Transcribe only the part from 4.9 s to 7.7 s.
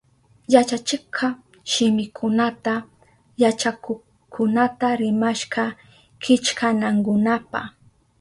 rimashka killkanankunapa.